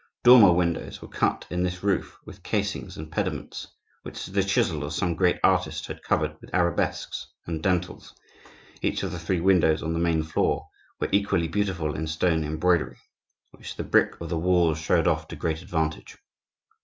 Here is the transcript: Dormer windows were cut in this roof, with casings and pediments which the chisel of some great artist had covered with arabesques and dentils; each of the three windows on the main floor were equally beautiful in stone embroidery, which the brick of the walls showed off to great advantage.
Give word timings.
Dormer 0.23 0.51
windows 0.51 0.99
were 0.99 1.07
cut 1.07 1.45
in 1.51 1.61
this 1.61 1.83
roof, 1.83 2.17
with 2.25 2.41
casings 2.41 2.97
and 2.97 3.11
pediments 3.11 3.67
which 4.01 4.25
the 4.25 4.43
chisel 4.43 4.83
of 4.83 4.93
some 4.93 5.13
great 5.13 5.39
artist 5.43 5.85
had 5.85 6.01
covered 6.01 6.41
with 6.41 6.55
arabesques 6.55 7.27
and 7.45 7.61
dentils; 7.61 8.15
each 8.81 9.03
of 9.03 9.11
the 9.11 9.19
three 9.19 9.39
windows 9.41 9.83
on 9.83 9.93
the 9.93 9.99
main 9.99 10.23
floor 10.23 10.65
were 10.99 11.09
equally 11.11 11.47
beautiful 11.47 11.93
in 11.93 12.07
stone 12.07 12.43
embroidery, 12.43 12.97
which 13.51 13.75
the 13.75 13.83
brick 13.83 14.19
of 14.19 14.29
the 14.29 14.39
walls 14.39 14.79
showed 14.79 15.05
off 15.07 15.27
to 15.27 15.35
great 15.35 15.61
advantage. 15.61 16.17